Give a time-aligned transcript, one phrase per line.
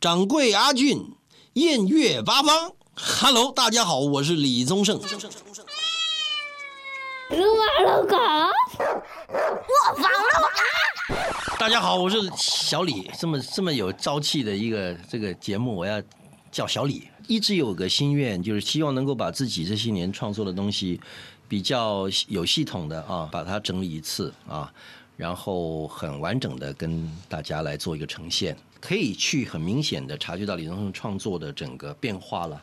[0.00, 1.12] 掌柜阿俊，
[1.52, 2.72] 艳月八方。
[2.94, 4.98] Hello，大家好，我是李宗盛。
[4.98, 5.04] 撸
[7.36, 10.16] 啊撸狗，我防撸
[11.10, 11.16] 狗。
[11.58, 13.10] 大家好，我是小李。
[13.18, 16.02] 这么这么有朝气的一个这个节目，我要
[16.50, 17.06] 叫小李。
[17.28, 20.98] 一直有个心愿，就是希望能够把自己这些年创作的东西，
[21.46, 24.72] 比较有系统的啊，把它整理一次啊，
[25.18, 32.60] 然后很完整的跟大家来做一个呈现，可以去很明显的察觉到李宗盛创作的整个变化了。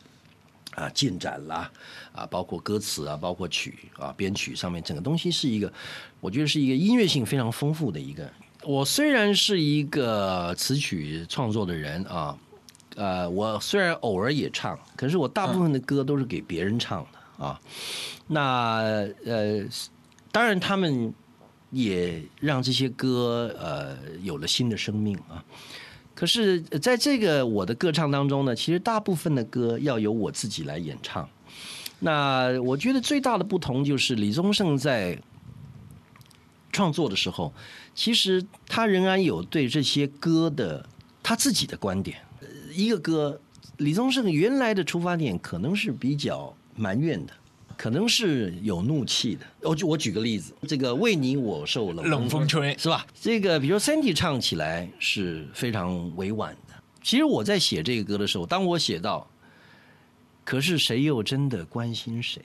[0.75, 1.71] 啊，进展啦，
[2.11, 5.73] 啊，包括歌词啊，包括曲啊，编曲上面整个东西是一个，
[6.19, 8.31] 我觉得是一个音乐性非常丰富的一个。
[8.61, 12.37] 我虽然是一个词曲创作的人啊，
[12.95, 17.59] 呃，我虽然偶尔也唱，可是我大部分的歌都是给别人唱的啊。
[18.27, 19.65] 那呃，
[20.31, 21.11] 当然他们
[21.71, 25.43] 也让这些歌呃有了新的生命啊。
[26.17, 31.29] 可是，在这个我的歌唱当中呢，其实大部分的歌要由我自己来演唱。
[31.99, 35.15] 那我觉得最大的不同就是李宗盛在
[36.71, 37.53] 创作的时候，
[37.93, 40.83] 其实他仍然有对这些歌的
[41.21, 42.17] 他自己的观点。
[42.73, 43.39] 一个歌，
[43.77, 47.33] 李宗盛原来的出发点可能是比较埋怨的。
[47.77, 49.45] 可能是有怒气的。
[49.61, 53.05] 我就我举个例子，这个为你我受冷冷风吹，是吧？
[53.21, 56.73] 这个比如 Sandy 唱起来是非常委婉的。
[57.03, 59.25] 其实我在写这个歌的时候，当我写到，
[60.43, 62.41] 可是谁又真的关心谁？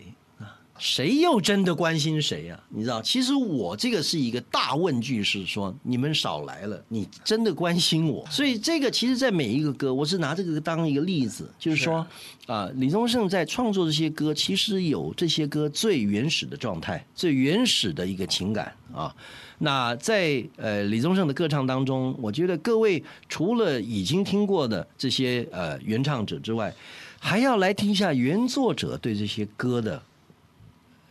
[0.82, 2.60] 谁又真的关心谁呀？
[2.68, 8.26] 你知道，其实我这个是一个大问句，是说你们少来了，你真的关心我？
[8.28, 12.04] 所以这个其实，在每一个歌，我是拿这个当一个例子，就是说，
[12.48, 19.14] 啊，李宗盛在创作这些歌，其实有这些歌最原始的状态，最原始的一个情感啊。
[19.58, 26.74] 那在呃李宗盛的歌唱当中，我觉得各位除了已经听过的这些呃原唱者之外，
[27.20, 30.02] 还要来听一下原作者对这些歌的。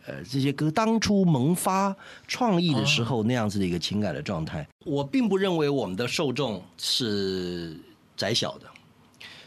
[0.06, 1.94] 呃，这些歌当初萌发
[2.26, 7.76] 创意的时候那样子的一个情感的状态，我并不认为我们的受众是
[8.16, 8.66] 窄小的。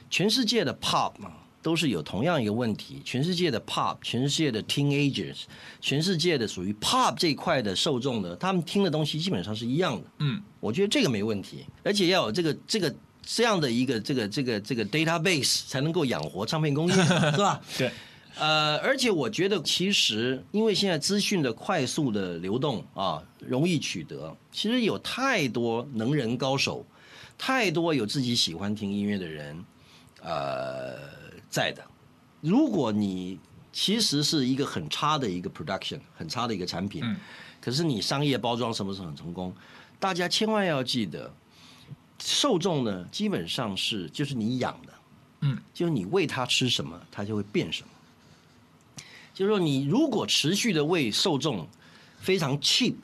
[0.09, 3.01] 全世界的 pop 嘛，都是有同样一个问题。
[3.03, 5.41] 全世界的 pop，全世界的 teenagers，
[5.81, 10.03] 全世界的属于 pop 这一块的受众的，他们听的东西基本上是一样的。
[10.19, 16.94] 嗯，我觉得这个没问题，而且要有这个这个这样的一个这个这个这个 database 才能够养活唱片工业，
[17.33, 17.59] 是吧？
[17.77, 17.91] 对。
[18.38, 26.85] 呃，而且我觉得，其实因为现在资讯的快速的流动啊，容易取得，其实有太多能人高手，
[27.38, 29.66] 太多有自己喜欢听音乐的人，
[30.22, 30.97] 呃，
[31.50, 31.81] 在的。
[32.41, 33.40] 如果你
[33.72, 37.03] 其实是一个很差的一个 production，很差的一个产品，
[37.62, 39.56] 可是你商业包装什么时候很成功？
[39.97, 41.34] 大家千万要记得，
[42.22, 44.94] 受众呢，基本上是就是你养的，
[45.40, 47.90] 嗯，就是你喂它吃什么，它就会变什么。
[49.35, 51.68] 就是说，你如果持续的为受众
[52.19, 52.96] 非常 cheap、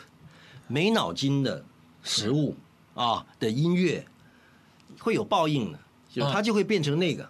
[0.68, 1.64] 没脑筋的
[2.03, 2.56] 食物
[2.94, 4.08] 啊的音乐，
[4.97, 7.30] 会有报应的，就它就会变成那个。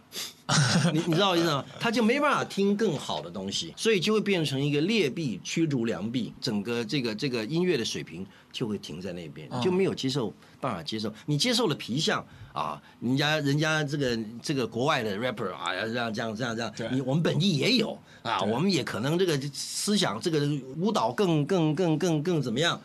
[0.93, 1.63] 你你知道我意思吗？
[1.79, 11.13] 他就没办法听更好的东西，所以就会变成一个劣币驱逐良币，整个这个这个音乐的水平就会停在那边，就没有接受办法接受。
[11.25, 20.39] 你接受了皮相啊，人家人家这个这个国外的 rapper 啊，这样这样这样这样，你我们本地也有啊，我们也可能这个思想这个
[20.77, 22.79] 舞蹈更更更更更怎么样？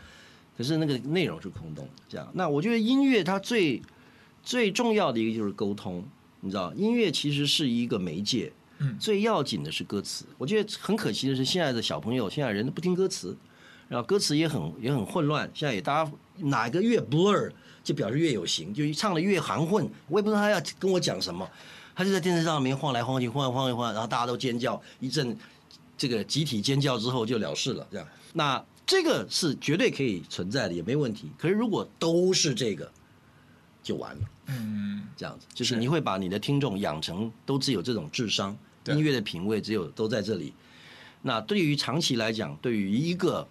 [0.57, 2.27] 可是那个内容是空洞，这样。
[2.33, 3.83] 那我觉得音乐它最
[4.43, 6.03] 最重要的一个就是沟通。
[6.47, 10.25] 你知道，音乐其实是一个媒介，嗯，最要紧的是歌词。
[10.39, 13.37] 我觉得很可惜的是，现在的小朋友，现在人都不听歌词，
[13.89, 15.51] 然后歌词也很也很混乱。
[15.53, 17.51] 现在也大家哪个越 blur
[17.83, 19.89] 就表示越有型，就唱的越含混。
[20.09, 21.49] 我也不知道他要跟我讲什么，
[21.95, 25.37] 他就在电视上面晃来晃去，晃来晃去晃，然后大家都尖叫一阵，
[25.99, 27.87] 这个集体尖叫之后就了事了。
[27.91, 31.31] 这样，那这个是绝对可以存在的，也没问题。
[31.39, 32.91] 可是如果都是这个，
[33.87, 34.23] 就完了。
[34.49, 38.57] 嗯，这样子就是你会把你的听众养成都只有这种智商，
[38.87, 40.53] 音乐的品味只有都在这里。
[41.23, 43.47] 那对于长期来讲，对于一个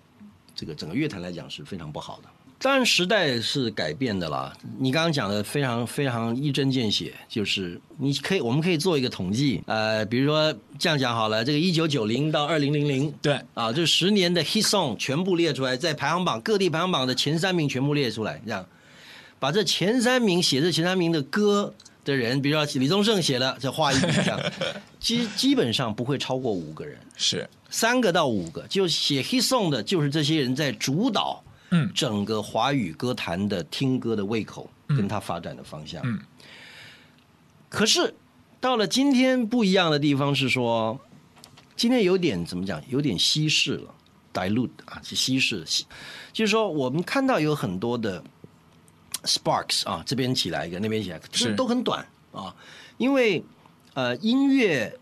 [0.54, 2.30] 这个整个乐坛来讲是非常不好的。
[2.58, 4.52] 当然时代是改变的啦。
[4.80, 18.66] 你刚刚讲的非常非常一针见血，就是你可以我们可以做一个统计，呃，比如说这样讲好了，这个一九九零到二零零零，对，啊，这十年的 hit song 全部列出来，在排行榜各地排行榜的前三名全部列出来，这样。
[19.40, 21.74] 把这前三名写这前三名的歌
[22.04, 24.40] 的人，比如说李宗盛写的，这画一笔这样，
[25.00, 27.48] 基基本上不会超过五个人，是。
[27.70, 36.02] 三个到五个，就写 hit song 的，就是这些人在主导，嗯，整个华语歌坛的听歌的胃口跟他发展的方向。
[36.06, 36.18] 嗯，
[37.68, 38.14] 可是
[38.62, 40.98] 到了今天不一样的地方是说，
[41.76, 43.94] 今天有点怎么讲，有点稀释了
[44.34, 45.86] ，dilute 啊，是稀释，稀
[46.32, 48.24] 就是说我们看到有很多的
[49.26, 51.54] sparks 啊，这边起来一个，那边起来，是。
[51.56, 52.56] 都很短啊，
[52.98, 53.44] 因为
[53.94, 54.98] 呃音乐，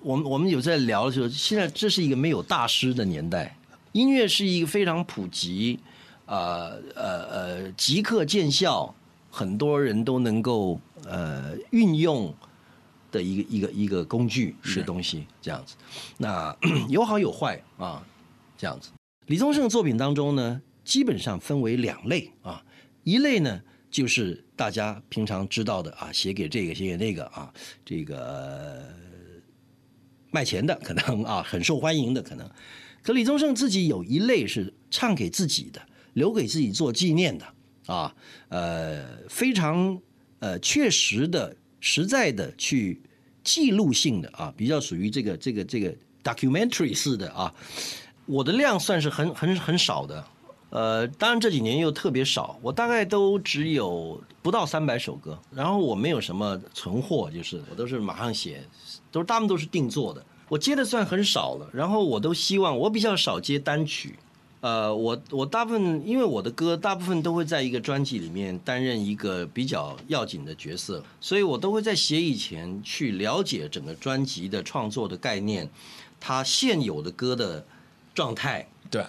[0.00, 3.56] 我们我们有在聊的时候，现在这是一个没有大师的年代，
[3.92, 5.78] 音乐是一个非常普及，
[6.26, 8.94] 呃呃呃，即刻见效，
[9.30, 12.34] 很多人都能够呃运用
[13.10, 15.74] 的一个一个一个工具，一是个东西，这样子。
[16.16, 16.56] 那
[16.88, 18.02] 有好有坏啊，
[18.56, 18.90] 这样子。
[19.26, 22.62] 李宗盛作品当中呢，基本上分为两类啊，
[23.04, 23.60] 一类呢
[23.90, 27.52] 就是大家平常知道的啊，写给这个写给那个啊，
[27.84, 28.86] 这个
[30.30, 32.48] 卖钱的可能啊，很受欢迎的可能。
[33.02, 35.80] 可李宗盛自己有一类是唱给自己的，
[36.12, 37.46] 留给自己做纪念的
[37.86, 38.14] 啊，
[38.48, 40.00] 呃，非常
[40.38, 43.00] 呃确实的、实在的去
[43.42, 47.52] 记录性的啊，比较属于这个这个这个 documentary 式的啊。
[48.26, 50.24] 我的量算是很很很少的，
[50.70, 58.64] 呃，当然这几年又特别少，我大概都只有不到三百首歌，然后我没有什么存货，就是我都是马上写，
[59.10, 64.16] 都是他们都是定做的，我接的算很少了，然后我都希望我比较少接单曲，
[64.60, 75.68] 呃，我我大部分因为我的歌大部分都会在一个专辑里面担任一个比较要紧的角色，所以我都会在写以前去了解整个专辑的创作的概念，
[76.20, 77.64] 它现有的歌的
[78.14, 79.04] 状态，对，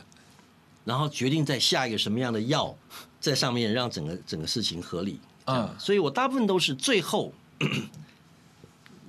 [0.86, 2.76] 然后决定再下一个什么样的药
[3.20, 5.20] 在上面，让整个整个事情合理。
[5.46, 7.34] 啊嗯，所以我大部分都是最后。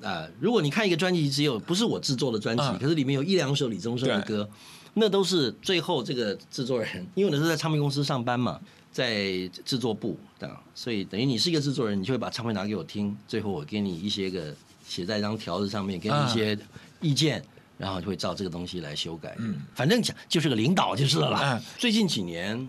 [0.03, 4.49] 啊、 如果你看一个专辑，只有不是我制作的专辑，嗯可是里面有一两首李宗盛的歌，
[4.95, 8.61] 那都是最后这个制作人，因为我那时候在唱片公司上班嘛，
[8.91, 14.55] 在制作部这样，所以等于你是一个制作人，你就会把唱片拿给我听，最后我给你一些个
[14.87, 16.59] 写在一张条子上面，给你一些
[17.01, 17.43] 意见，
[17.82, 19.34] 然后就会照这个东西来修改。
[19.40, 21.40] 嗯，反正讲就是个领导就是了啦。
[21.55, 22.69] 嗯最近几年，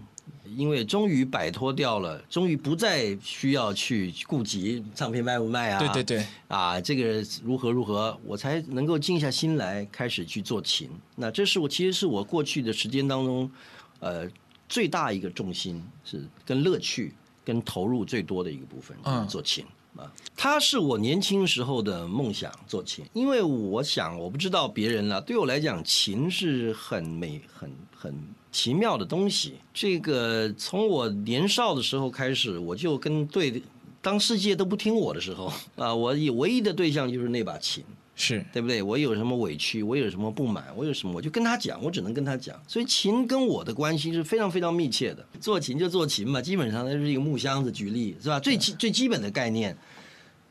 [0.55, 10.89] 因为终于摆脱掉了，终于不再需要去顾及唱片卖不卖啊，对对对，啊，这个如何如何，我才能够静下心来开始去做琴。
[11.15, 13.51] 那这是我其实是我过去的时间当中，
[13.99, 14.27] 呃，
[14.67, 17.13] 最大一个重心是跟乐趣
[17.45, 19.63] 跟投入最多的一个部分，就是嗯做琴。
[19.97, 23.05] 啊，它是我年轻时候的梦想，做琴。
[23.13, 28.15] 因为我想，我不知道别人了，对我来讲，琴是很美、很很
[28.51, 29.55] 奇妙的东西。
[29.73, 33.61] 这个从我年少的时候开始，我就跟对，
[34.01, 37.83] 当世界都不听我的时候啊，我以唯一的对象就是那把琴。
[38.15, 38.81] 是对不对？
[38.81, 42.55] 我有什么委屈，我有什么不满，我有什么，我就跟他讲，我只能跟他讲。
[42.67, 45.25] 所以琴跟我的关系是非常非常密切的。
[45.39, 48.39] 做琴就做琴嘛，基本上它就是一个木箱子，举例是吧？
[48.39, 49.75] 最基最基本的概念。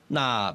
[0.09, 0.55] 那，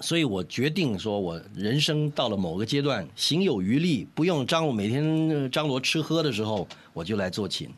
[0.00, 7.68] 所以我决定说，我人生到了某个阶段，行有余力，不用张罗每天张罗吃喝的时候，我就来做琴。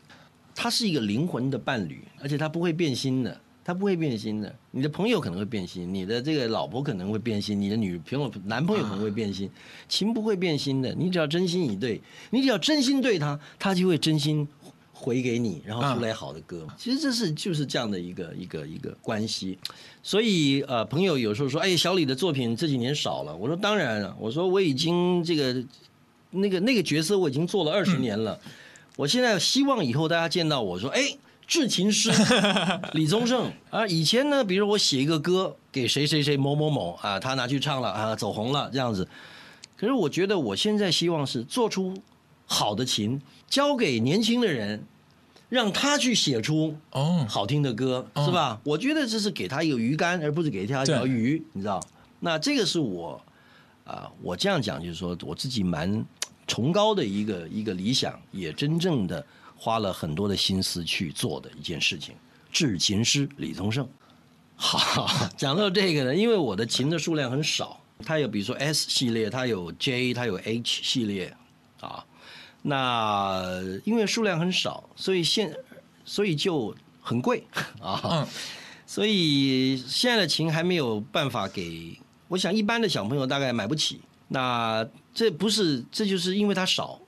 [0.53, 4.55] 它是一个灵魂的伴侣，而且它不会变心的，它不会变心的。
[4.71, 9.51] 你的朋友可能会变心，你的这个老婆可能会变心，你的女朋友、男朋友可能会变心，
[9.89, 10.95] 情不会变心的。
[10.95, 14.47] 你只要真心以对，你只要真心对他，他就会真心
[14.93, 16.65] 回给你，然后出来好的歌。
[16.77, 19.59] 其实这是就是这样的一个一个一个关系。
[20.01, 23.35] 所以呃，朋友有时候说，哎，小李的作品这几年少了。
[23.35, 25.61] 我说当然了，我说我已经这个
[26.31, 28.39] 那个那个角色我已经做了二十年了。
[28.95, 31.01] 我现在希望以后大家见到我说，哎，
[31.47, 32.11] 制琴师
[32.93, 39.07] 李宗盛啊，以前呢，比如我写一个歌给谁谁谁某某某啊，他拿去唱了啊，走红了这样子。
[39.77, 41.93] 可是我觉得我现在希望是做出
[42.45, 44.83] 好的琴，交给年轻的人，
[45.47, 48.59] 让他去写出哦，好听的歌，哦是吧？
[48.63, 51.81] 我觉得这是给他一个鱼竿，而不是给他一条鱼，你知道？
[52.19, 53.21] 那这个是我
[53.85, 56.05] 啊、我这样讲就是说我自己蛮
[56.45, 59.25] 崇高的一个一个理想，也真正的
[59.57, 62.15] 花了很多的心思去做的一件事情。
[62.51, 63.87] 制琴师李宗盛，
[64.55, 71.35] 好， 讲到这个呢，因为我的琴的数量很少，它有比如说 S 系列，它有 J，它有 H 系列
[71.81, 72.03] 啊。
[72.61, 75.53] 那因为数量很少，所以现
[76.05, 77.45] 所以就很贵
[77.81, 78.01] 啊。
[78.03, 78.27] 嗯，
[78.85, 84.01] 所以现在的琴还没有办法给，我想一般的小朋友大概买不起。
[84.29, 86.99] 那这不是，这就是因为它少，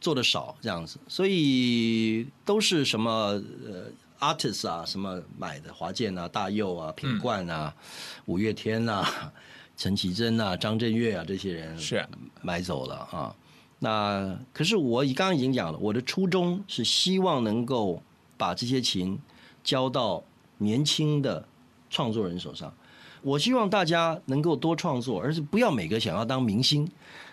[0.00, 3.10] 做的少这样子，所以都是什么
[3.66, 3.90] 呃
[4.20, 7.74] artist 啊，什么买的华健啊、大佑啊、品冠啊、
[8.26, 9.32] 五月天啊、
[9.76, 12.04] 陈绮贞啊、张震岳啊这些人是
[12.42, 13.34] 买走了啊。
[13.80, 18.02] 那可是我刚刚已经讲了，我的初衷是希望能够
[18.36, 19.18] 把这些琴
[19.62, 20.22] 交到
[20.58, 21.46] 年轻的
[21.88, 22.72] 创作人手上。
[23.22, 26.88] 我希望大家能够多创作，而是不要每个想要当明星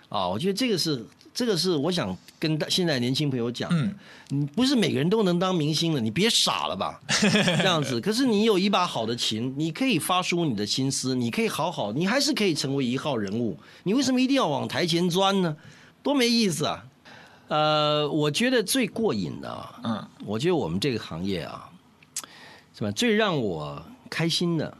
[0.09, 0.27] 啊。
[0.27, 3.77] 我觉得这个是这个是我想跟大现在年轻朋友讲的。
[3.77, 3.95] 嗯
[4.29, 8.01] 你不是每个人都能当明星的，你别傻了吧， 这样子。
[8.01, 13.55] 可是你有一把好的琴，你可以发出你的心思，你可以好好，你还是可以成为一号人物。
[13.83, 15.55] 你为什么一定要往台前钻呢？
[16.01, 16.83] 多没意思啊！
[17.49, 21.69] 呃，我觉得最过瘾的啊，嗯我觉得我们这个行业啊，
[22.73, 22.89] 是吧？
[22.89, 24.75] 最让我开心的，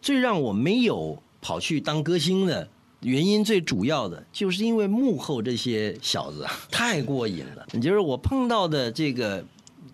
[0.00, 2.68] 最让我没有跑去当歌星的
[3.00, 7.66] 原因，最主要的就是因为幕后这些小子啊， 太过瘾了。
[7.72, 9.44] 也就是我碰到的这个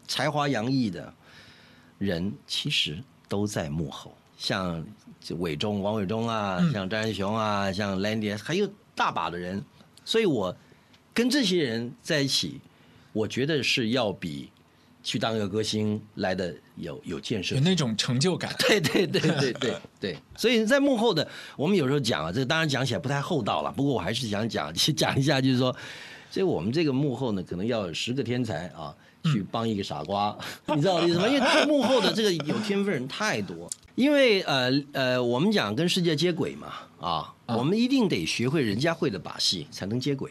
[0.06, 1.12] 才华洋溢的
[1.99, 4.85] 人，其实都在幕后，像
[5.21, 6.73] 这伟忠、王伟忠啊，嗯。
[6.73, 9.62] 像张仁雄啊，像 Landy，还有大把的人，
[10.04, 10.54] 所以我
[11.14, 12.61] 跟这些人在一起，
[13.12, 14.50] 我觉得是要比
[15.02, 17.61] 去当一个歌星来的有有建设有。
[17.61, 18.54] 那种成就感。
[18.61, 25.75] 对对对对对 对，所以在幕后的，我们有时候讲啊，这个当然讲起来不太厚道了，不过我还是想讲 讲一下，就是说，
[26.30, 28.94] 所以我们这个幕后呢，可能要有十个天才啊，
[29.25, 30.37] 去帮一个傻瓜，
[30.75, 31.28] 你知道我的意思吗？
[31.28, 40.30] 因为幕后的这个有天分人太多，因为呃呃，我们讲跟世界接轨嘛，啊，啊我们一定得学会人家会的把戏，才能接轨。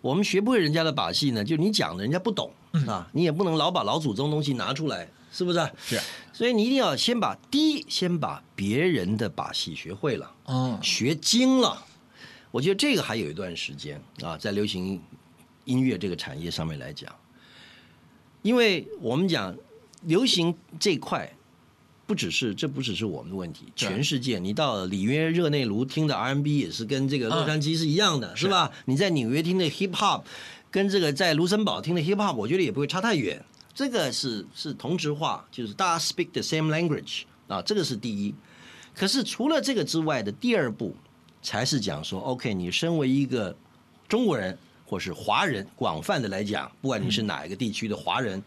[0.00, 2.50] 我们学不会人家的把戏呢，就你讲的人家不懂
[2.86, 5.70] 啊，你也不能老把老祖宗东西拿出来，是不是？
[5.84, 6.00] 是，
[6.32, 11.84] 所以你一定要先把第一，先把别人的把戏学会了，嗯学精了。
[12.50, 15.00] 我觉得这个还有一段时间啊，在流行
[15.64, 17.14] 音乐这个产业上面来讲，
[18.42, 19.54] 因为我们讲
[20.02, 21.30] 流行这块，
[22.10, 28.72] 不只是这不只是我们的问题，全世界，你到里约热内卢听的 R&B 也是跟这个洛杉矶是一样的，是是吧？
[28.86, 30.24] 你在纽约听的 Hip Hop，
[30.72, 33.44] 跟这个在卢森堡听的 Hip Hop，我觉得也不会差太远。
[33.72, 38.34] 这个是是同质化，就是大家 speak the same language 啊，这个是第一。
[38.92, 40.96] 可是除了这个之外的第二步，
[41.40, 43.56] 才是讲说，OK，你身为一个
[44.08, 48.42] 中国人或是华人，广泛的来讲，不管你是哪一个地区的华人，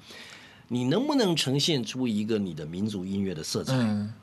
[0.67, 3.73] 你能不能呈现出一个你的民族音乐的色彩？
[3.75, 4.13] 嗯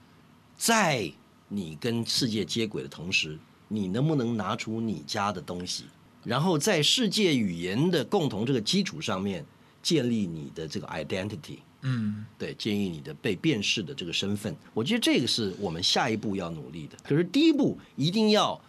[0.56, 1.10] 在
[1.48, 5.84] 你跟世界接轨的同时，你能不能拿出你家的东西，
[6.22, 9.42] 然后在世界语言的共同这个基础上面
[9.82, 11.60] 建立你的这个 identity？
[11.80, 16.96] 嗯对，建议你的被辨识的这个身份，我觉得这个是我们下一步要努力的。
[17.02, 18.60] 可是第一步一定要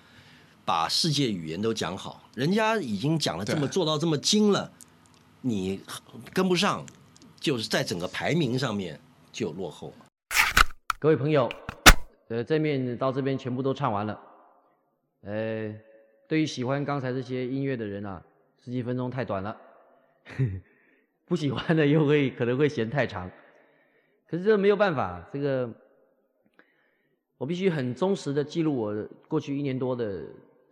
[0.64, 4.72] 把世界语言都讲好，人家已经讲了这么做到这么精了，
[5.42, 5.82] 你
[6.32, 6.86] 跟不上，
[7.42, 8.98] 就是在整个排名上面
[9.32, 10.06] 就落后了。
[11.00, 11.52] 各位朋友，
[12.28, 14.22] 呃，这面到这边全部都唱完了。
[15.24, 15.74] 呃，
[16.28, 18.24] 对于喜欢刚才这些音乐的人啊，
[18.64, 19.58] 十几分钟太短了。
[21.26, 23.28] 不喜欢的又会可能会嫌太长，
[24.28, 25.68] 可是这没有办法，这个
[27.40, 30.22] 我必须很忠实的记录我过去一年多的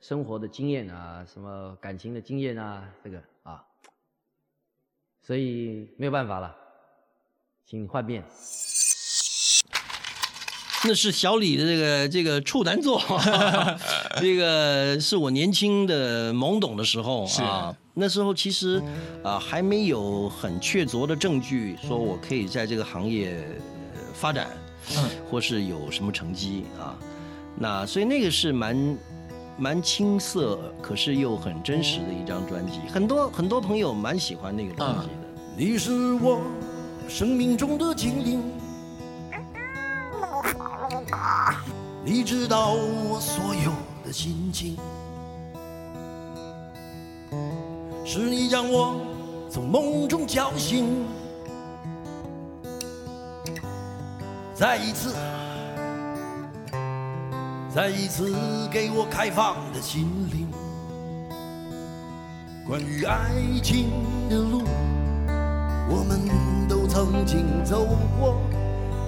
[0.01, 3.23] 生活的经验啊，什么感情的经验啊，这个，
[5.21, 6.55] 所以没有办法了，
[7.65, 8.23] 请换面。
[10.85, 13.01] 那是小李的这个这个处男座，
[14.21, 18.81] 这个是我年轻的懵懂的时候啊，那时候其实
[19.21, 23.45] 啊还没有很确凿的证据说我可以在这个行业
[23.93, 24.47] 呃发展，
[24.95, 25.09] 嗯。
[25.29, 26.97] 或是有什么成绩啊，
[27.57, 28.97] 那所以那个是蛮
[29.59, 35.13] 蛮青涩，可是又很真实的一张专辑，很多很多朋友蛮喜欢那个专辑的。
[35.57, 36.39] 你是我
[37.09, 38.41] 生命中的精灵。
[42.05, 43.73] 你知道我所有
[44.05, 44.77] 的心情，
[48.05, 48.95] 是你让我
[49.49, 51.05] 从梦中叫醒，
[54.55, 55.13] 再一次，
[57.71, 58.33] 再一次
[58.71, 60.47] 给我开放的心灵。
[62.67, 63.29] 关于爱
[63.61, 63.91] 情
[64.27, 64.63] 的路，
[65.87, 66.19] 我们
[66.67, 67.85] 都曾经走
[68.19, 68.37] 过；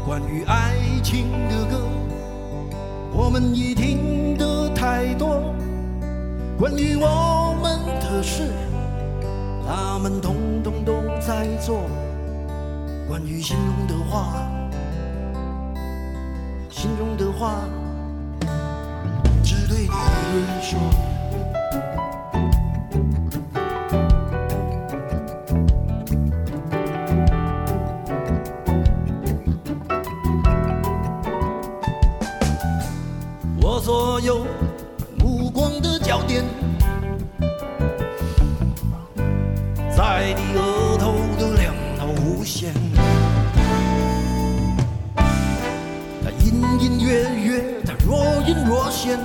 [0.05, 1.81] 关于爱情的歌。
[3.13, 5.53] 我们已听得太多
[6.57, 8.51] 关于我们的事，
[9.67, 11.89] 他们统统都在做。
[13.07, 14.47] 关于心中的话，
[16.69, 17.55] 心中的话，
[33.63, 34.45] 我所有
[35.19, 36.43] 目光的焦点，
[39.95, 42.73] 在你额头的两道弧线，
[45.15, 49.17] 它隐隐约约，它若隐若现，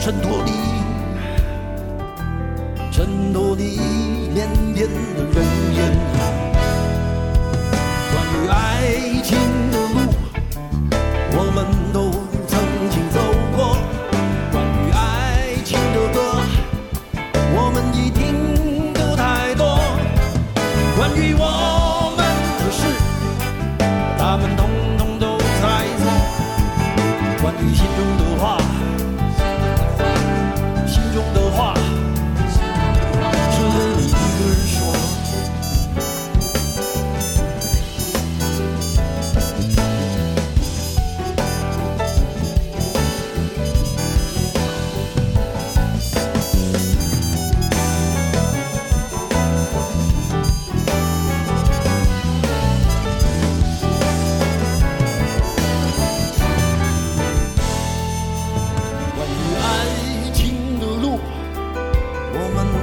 [0.00, 0.52] 衬托你，
[2.90, 3.78] 衬托你
[4.34, 4.86] 腼腆的
[5.34, 6.19] 容颜。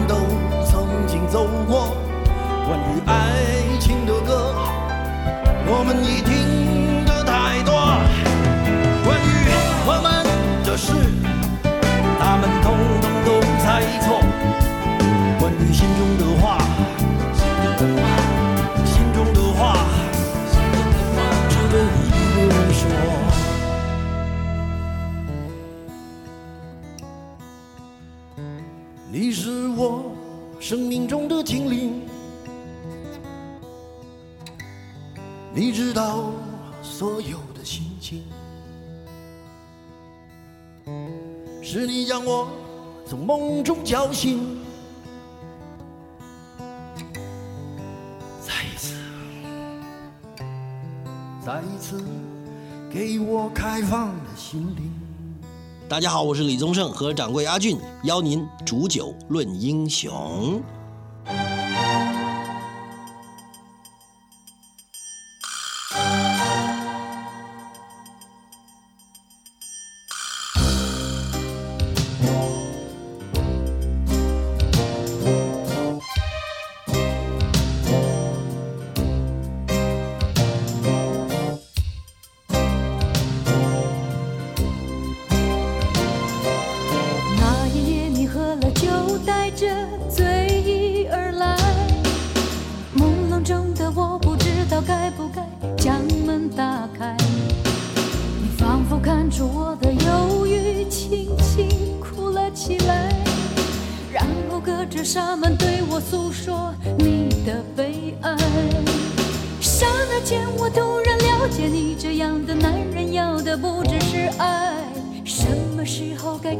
[0.07, 0.15] 都
[0.65, 1.89] 曾经走过；
[2.65, 4.55] 关于爱情的歌，
[5.67, 6.46] 我们已听
[35.97, 36.29] 道
[36.83, 38.21] 所有的心情，
[41.59, 42.47] 是你将我
[43.03, 44.59] 从梦中叫醒，
[48.39, 48.93] 再一次，
[51.43, 51.99] 再一次
[52.93, 54.93] 给我开放的心灵。
[55.89, 60.61] 大家好，我是李宗盛和掌柜阿俊，邀您煮酒论英雄。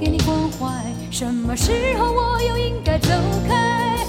[0.07, 0.69] 给你关怀？
[1.11, 3.09] 什么时候我又应该走
[3.45, 4.05] 开？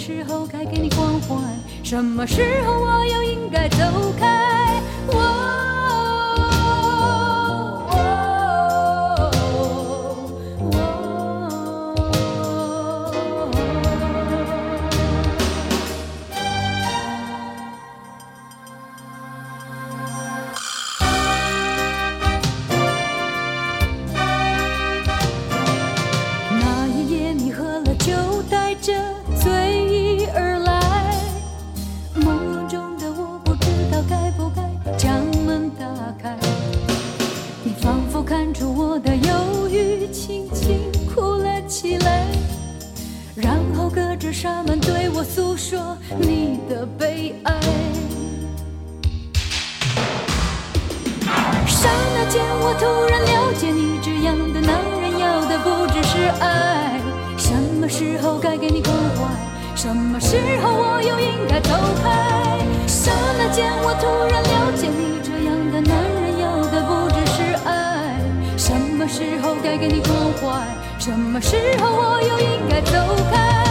[0.00, 1.36] 时候该给你关怀？
[1.84, 3.76] 什么时候我又应该走
[4.18, 4.82] 开？
[5.08, 5.12] 我
[38.66, 42.26] 我的忧郁，轻轻哭了起来，
[43.34, 47.54] 然后隔着纱门对我诉说你的悲哀。
[51.66, 57.00] 刹那间，我突然了解你这样的男人要的不只是爱？
[57.36, 59.28] 什么时候该给你关怀？
[59.74, 61.70] 什么时候我又应该走
[62.02, 62.60] 开？
[62.86, 66.09] 刹那间，我突然了解你这样的男人
[69.10, 70.64] 时候该给你关怀？
[71.00, 72.92] 什么时候我又应该走
[73.32, 73.69] 开？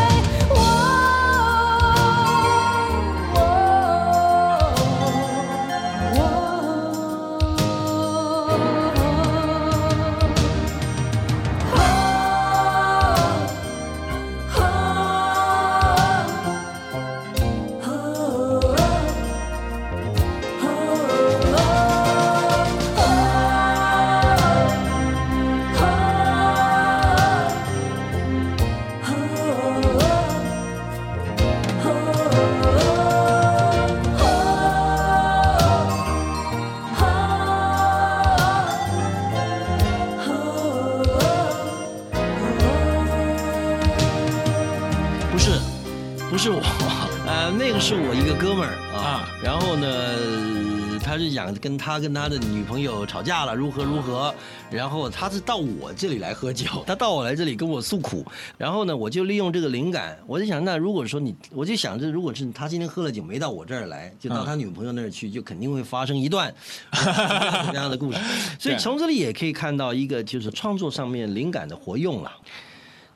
[46.29, 46.61] 不是我，
[47.25, 49.29] 呃，那个是我一个哥们儿啊啊。
[49.43, 54.33] 然后呢，他是想跟他跟他的女朋友吵架了，如何如何。
[54.69, 58.23] 然后他是到我这里来喝酒，他到我来这里跟我诉苦。
[58.59, 66.53] 然后呢，我就利用这个灵感，我就想，那如果说你， 我就想着，如果是他今天喝了酒没到我这儿来，就到他女朋友那儿去，就肯定会发生一段
[66.93, 68.19] 这样的故事。
[68.59, 72.31] 所以从这里也可以看到一个就是创作上面灵感的活用了。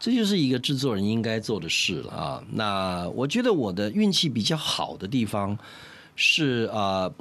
[0.03, 2.43] 这就是一个制作人应该做的事了啊。
[2.51, 5.57] 那我觉得我的运气比较好的地方
[6.13, 7.13] 是啊、呃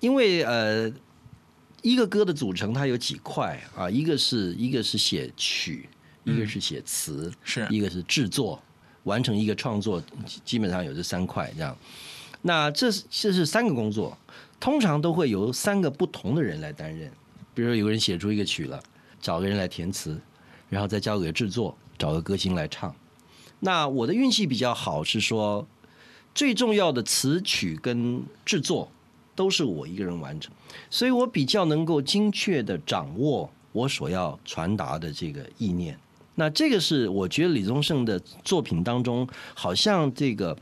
[0.00, 0.92] 因为呃，
[1.80, 5.88] 一个歌的组成它有几块啊，一个是一个是写曲，
[6.24, 8.62] 一个是写词，是一个是制作，
[9.04, 11.74] 完成一个创作，基基本上有这三块这样。
[12.42, 14.16] 那这是这是三个工作，
[14.58, 17.10] 通常都会由三个不同的人来担任。
[17.54, 18.82] 比如说有个人写出一个曲了，
[19.20, 20.18] 找个人来填词，
[20.70, 22.94] 然后再交给制作，找个歌星来唱。
[23.58, 25.66] 那我的运气比较好，是说
[26.34, 28.90] 最重要的词曲跟制作
[29.34, 30.50] 都是我一个人完成，
[30.88, 35.98] 所以我比较能够精确的掌握我所要传达的这个意念。
[36.36, 40.56] 那这个是我觉得李宗盛的作品当中，好像这个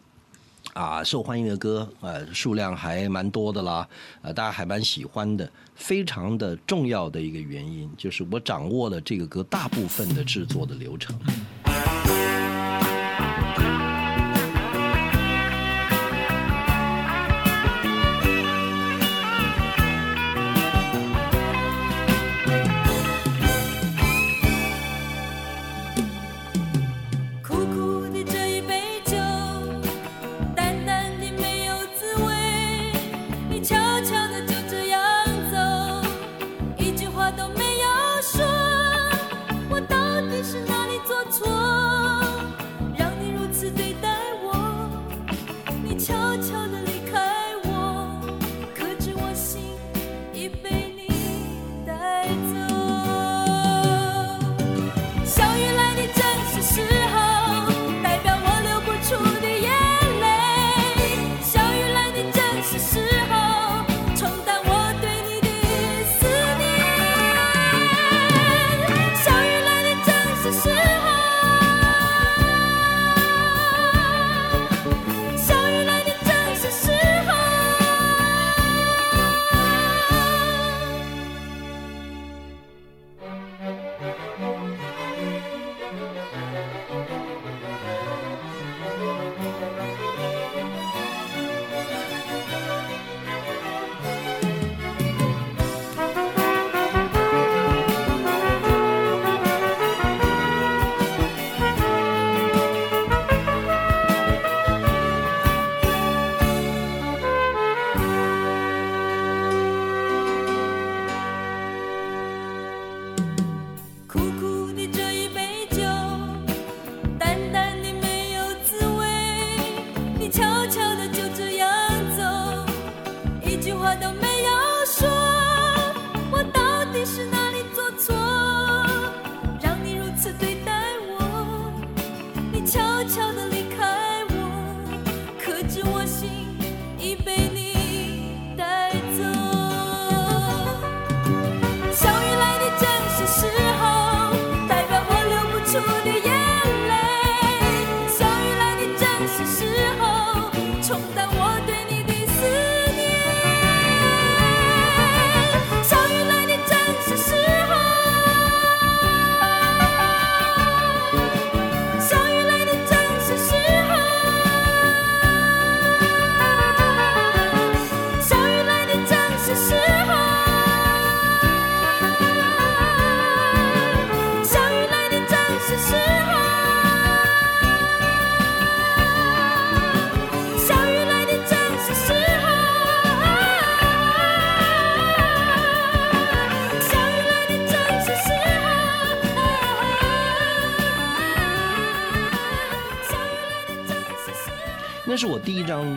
[0.75, 3.87] 啊受欢迎的歌，呃数量还蛮多的啦，
[4.23, 11.19] 呃大家还蛮喜欢的，非常的重要的一个原因，就是我掌握了这个歌大部分的制作的流程。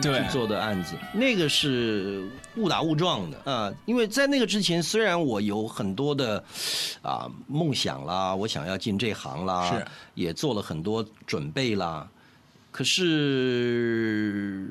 [0.02, 6.42] 我第一张对制作的案子，那个是误打误撞的啊、因为在那个之前，虽然我有很多的
[7.02, 12.08] 啊梦想啦，我想要进这行啦，是也做了很多准备啦，
[12.70, 14.66] 可是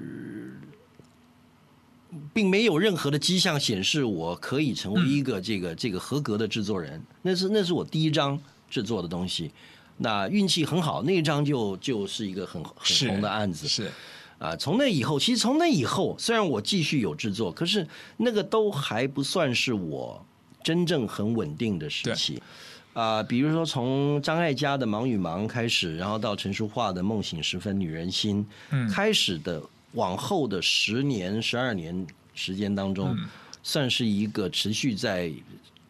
[2.34, 7.02] 并没有任何的迹象显示我可以成为一个这个、这个合格的制作人。
[7.22, 8.40] 那是那是我第一张
[8.70, 9.52] 制作的东西。
[9.98, 13.68] 那运气很好，那一张就就是一个很很红的案子。
[13.68, 13.92] 是
[14.42, 20.26] 啊，从那以后，其实从那以后，虽然我继续有制作，可是那个都还不算是我
[20.64, 22.42] 真正很稳定的时期。
[22.94, 29.62] 啊、比如说从张艾嘉的《忙与忙》开始，然后到陈淑桦的《梦醒时分》《女人心》，嗯开始的
[29.94, 33.30] 往后的十年、十二年时间当中，嗯
[33.64, 35.32] 算是一个持续在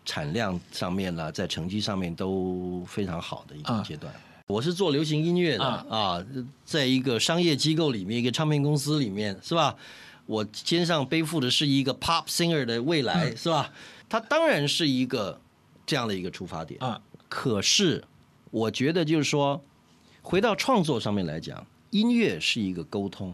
[0.03, 4.13] 产量上面啦，在成绩上面都非常好的一个啊阶段。
[4.51, 6.25] 我是做流行音乐的啊啊，
[6.65, 9.75] 在一个商业机构里面，一个唱片公司里面，是吧？
[10.25, 13.71] 我肩上背负的是一个 pop singer 的未来，是吧？
[14.09, 15.39] 它当然是一个
[15.85, 17.01] 这样的一个出发点啊。
[17.29, 18.03] 可是，
[18.49, 19.63] 我觉得就是说，
[20.21, 23.33] 回到创作上面来讲，音乐是一个沟通。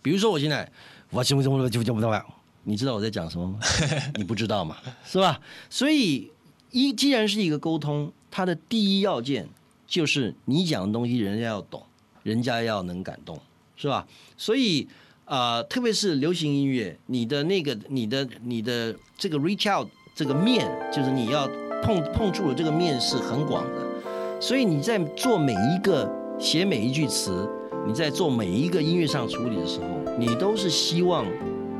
[0.00, 0.70] 比如说，我现在
[1.10, 2.24] 我什么什么就就不到，
[2.64, 3.58] 你知道我在讲什么吗？
[4.14, 5.40] 你不知道嘛，是吧？
[5.68, 6.30] 所以
[6.70, 9.48] 一既然是一个沟通，它的第一要件
[9.92, 11.82] 就是你讲的东西人家要懂，
[12.22, 13.38] 人家要能感动，
[13.76, 14.06] 是吧？
[14.38, 14.88] 所以
[15.26, 21.46] 啊、呃特别是流行音乐，你的那个你的你的这个 reach out 这个面，就是你要
[21.82, 27.46] 碰碰触的这个面是很广的，所以你在做每一个写每一句词，
[27.86, 31.26] 你在做每一个音乐上处理的时候，你都是希望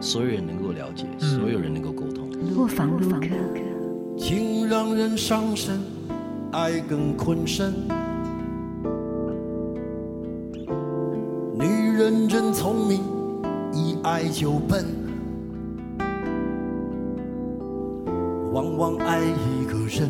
[0.03, 2.29] 所有人能够了解，嗯所有人能够沟通。
[2.59, 3.29] 卧房录歌。
[4.18, 5.81] 情让人伤身，
[6.53, 8.01] 爱更困身。
[12.32, 13.02] 真聪明，
[13.74, 14.86] 一爱就笨。
[18.54, 20.08] 往往爱一个人，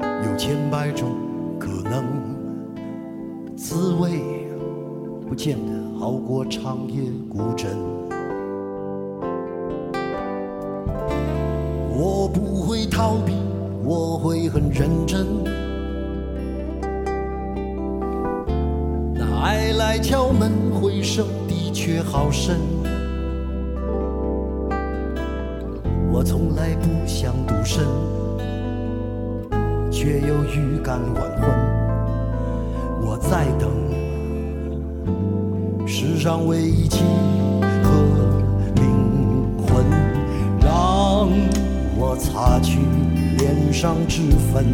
[0.00, 1.10] 有千百种
[1.58, 2.06] 可能，
[3.54, 4.48] 滋味
[5.28, 7.68] 不见得好过长夜孤枕。
[11.94, 13.34] 我不会逃避，
[13.84, 15.65] 我会很认真。
[20.00, 22.58] 敲门，回声的确好深。
[26.12, 27.84] 我从来不想独身，
[29.90, 31.50] 却又预感晚婚。
[33.02, 33.70] 我在等
[35.86, 37.04] 世上唯一契
[37.82, 37.90] 合
[38.76, 38.84] 灵
[39.66, 39.84] 魂，
[40.60, 41.28] 让
[41.96, 42.78] 我擦去
[43.38, 44.64] 脸上脂粉，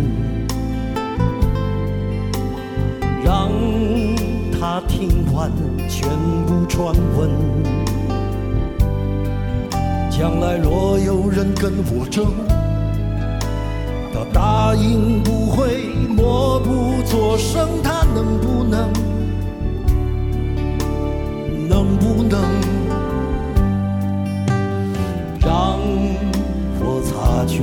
[4.75, 5.53] 他听完
[5.87, 6.09] 全
[6.47, 7.29] 部传闻。
[10.11, 12.25] 将来若有人跟我争，
[14.15, 18.91] 他答应不会默不作声，他能不能？
[21.69, 22.41] 能不能
[25.39, 25.79] 让
[26.81, 27.63] 我擦去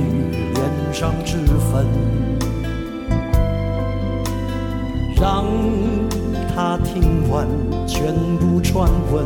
[0.54, 1.38] 脸上脂
[1.72, 1.84] 粉，
[5.16, 5.44] 让
[6.54, 7.46] 他听完
[7.86, 9.24] 全部传闻？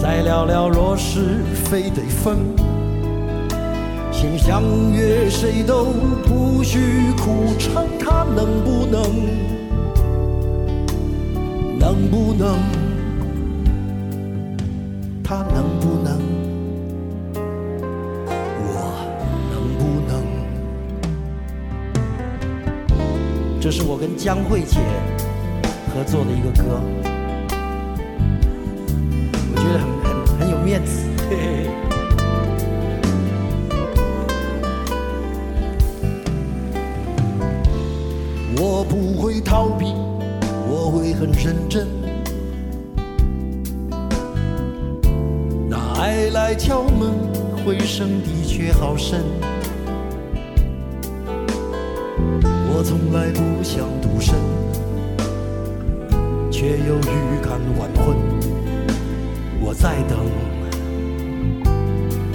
[0.00, 2.36] 再聊聊若是非得分，
[4.12, 5.86] 先相约谁都
[6.24, 6.78] 不许
[7.16, 9.02] 苦撑，他能不能？
[11.78, 12.56] 能不能？
[15.24, 16.37] 他能不能？
[23.70, 24.78] 这是我跟江慧姐
[25.92, 26.80] 合作的一个歌。
[29.52, 31.04] 我觉得很很很有面子。
[38.56, 39.92] 我不会逃避，
[40.66, 41.86] 我会很认真。
[45.68, 47.12] 那爱来敲门，
[47.66, 49.22] 回声的确好深。
[52.78, 54.36] 我从来不想独身，
[56.48, 58.16] 却又预感晚婚。
[59.60, 60.16] 我在等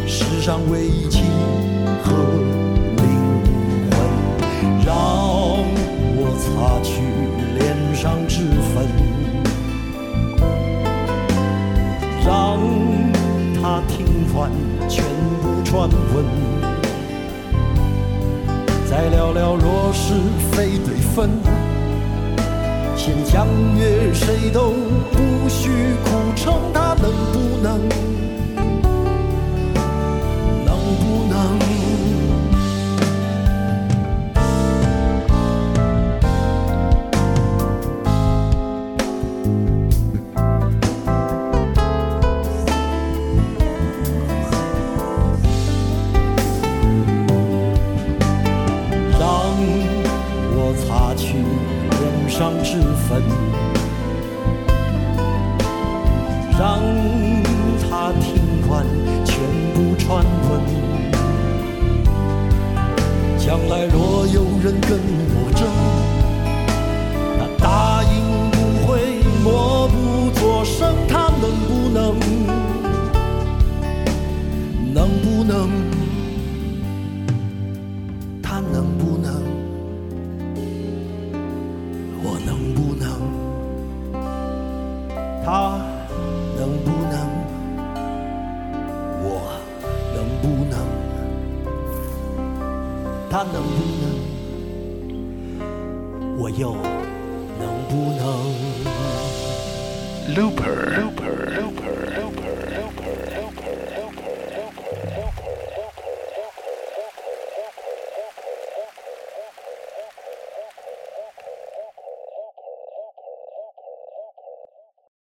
[0.06, 1.24] 世上唯一契
[2.04, 2.12] 合
[2.98, 3.06] 灵
[3.90, 3.96] 魂，
[4.86, 4.94] 让
[6.18, 7.00] 我擦去
[7.58, 8.44] 脸上脂
[8.76, 8.84] 粉，
[12.26, 12.60] 让
[13.62, 14.52] 他听完
[14.90, 15.06] 全
[15.42, 16.26] 部传闻，
[18.94, 20.14] 再聊聊若是
[20.52, 21.28] 非得分。
[22.96, 24.70] 先相约，谁都
[25.12, 25.72] 不许
[26.06, 27.58] 苦撑，他能不？
[27.64, 28.13] 能
[57.82, 58.86] 他听完
[59.26, 59.38] 全
[59.74, 60.84] 部传闻。
[63.38, 65.00] 将来若有人跟